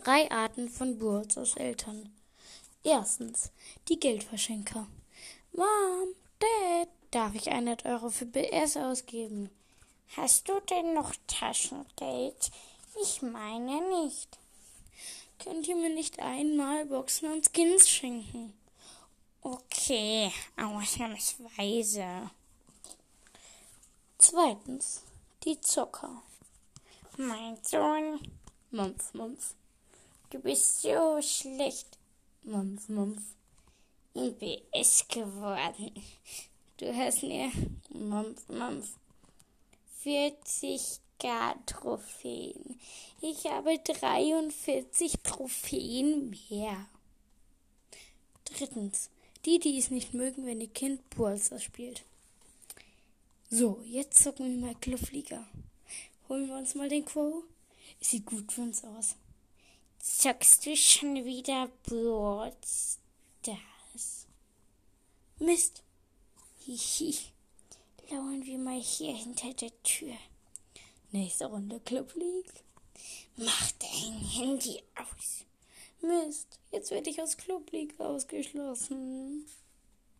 drei 0.00 0.30
Arten 0.30 0.68
von 0.68 0.98
Burzos 0.98 1.56
Eltern. 1.56 2.12
Erstens, 2.82 3.50
die 3.88 3.98
Geldverschenker. 3.98 4.86
Mom, 5.52 6.08
Dad, 6.38 6.88
darf 7.10 7.34
ich 7.34 7.50
100 7.50 7.86
Euro 7.86 8.10
für 8.10 8.26
BS 8.26 8.76
ausgeben? 8.76 9.50
Hast 10.16 10.48
du 10.48 10.60
denn 10.60 10.94
noch 10.94 11.12
Taschengeld? 11.26 12.50
Ich 13.02 13.22
meine 13.22 13.80
nicht. 14.02 14.38
Könnt 15.38 15.66
ihr 15.66 15.76
mir 15.76 15.90
nicht 15.90 16.20
einmal 16.20 16.86
Boxen 16.86 17.32
und 17.32 17.44
Skins 17.44 17.88
schenken? 17.88 18.52
Okay, 19.42 20.32
ausnahmsweise. 20.56 22.30
Zweitens, 24.18 25.02
die 25.44 25.60
Zocker. 25.60 26.22
Mein 27.16 27.58
Sohn, 27.62 28.20
Mumpf, 28.70 29.12
Mumpf. 29.12 29.54
Du 30.34 30.40
bist 30.40 30.82
so 30.82 31.22
schlecht 31.22 31.96
Mumpf, 32.42 32.88
Mumpf. 32.88 33.22
in 34.14 34.36
BS 34.36 35.06
geworden. 35.06 35.92
Du 36.76 36.92
hast 36.92 37.22
mir 37.22 37.52
Mumpf, 37.90 38.48
Mumpf. 38.48 38.96
40k 40.02 41.54
Trophäen. 41.66 42.80
Ich 43.20 43.46
habe 43.46 43.78
43 43.78 45.12
Trophäen 45.22 46.30
mehr. 46.30 46.88
Drittens, 48.44 49.10
die, 49.44 49.60
die 49.60 49.78
es 49.78 49.90
nicht 49.90 50.14
mögen, 50.14 50.46
wenn 50.46 50.60
ihr 50.60 50.68
Kind 50.68 51.08
Pulsar 51.10 51.60
spielt. 51.60 52.02
So, 53.50 53.80
jetzt 53.86 54.22
zocken 54.22 54.50
wir 54.50 54.66
mal 54.66 54.74
Clubflieger. 54.74 55.46
Holen 56.28 56.48
wir 56.48 56.56
uns 56.56 56.74
mal 56.74 56.88
den 56.88 57.04
Quo. 57.04 57.44
Sieht 58.00 58.26
gut 58.26 58.52
für 58.52 58.62
uns 58.62 58.82
aus. 58.82 59.14
Zockst 60.06 60.66
du 60.66 60.76
schon 60.76 61.24
wieder 61.24 61.70
Brawl 61.82 62.52
Stars? 62.62 64.26
Mist. 65.38 65.82
Hihi. 66.58 67.16
Lauern 68.10 68.44
wir 68.44 68.58
mal 68.58 68.78
hier 68.78 69.14
hinter 69.14 69.54
der 69.54 69.70
Tür. 69.82 70.12
Nächste 71.10 71.46
Runde 71.46 71.80
Club 71.80 72.14
League. 72.16 72.52
Mach 73.36 73.72
dein 73.78 74.18
Handy 74.18 74.82
aus. 74.94 75.46
Mist. 76.02 76.60
Jetzt 76.70 76.90
werde 76.90 77.08
ich 77.08 77.22
aus 77.22 77.38
Club 77.38 77.72
League 77.72 77.98
ausgeschlossen. 77.98 79.46